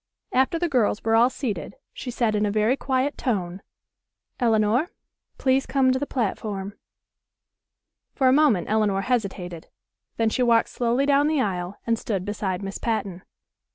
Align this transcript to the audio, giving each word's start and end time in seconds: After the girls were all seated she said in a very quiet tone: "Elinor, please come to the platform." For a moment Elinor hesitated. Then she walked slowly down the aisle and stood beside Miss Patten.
After 0.33 0.57
the 0.57 0.67
girls 0.67 1.03
were 1.03 1.13
all 1.15 1.29
seated 1.29 1.75
she 1.93 2.09
said 2.09 2.33
in 2.33 2.43
a 2.43 2.49
very 2.51 2.75
quiet 2.75 3.19
tone: 3.19 3.61
"Elinor, 4.39 4.89
please 5.37 5.67
come 5.67 5.91
to 5.91 5.99
the 5.99 6.07
platform." 6.07 6.75
For 8.15 8.27
a 8.27 8.33
moment 8.33 8.67
Elinor 8.67 9.01
hesitated. 9.01 9.67
Then 10.17 10.29
she 10.31 10.41
walked 10.41 10.69
slowly 10.69 11.05
down 11.05 11.27
the 11.27 11.39
aisle 11.39 11.75
and 11.85 11.99
stood 11.99 12.25
beside 12.25 12.63
Miss 12.63 12.79
Patten. 12.79 13.21